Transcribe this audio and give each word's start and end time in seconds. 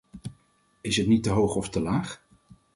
Is 0.81 0.97
het 0.97 1.07
niet 1.07 1.23
te 1.23 1.29
hoog 1.29 1.55
of 1.55 1.69
te 1.69 1.81
laag? 1.81 2.23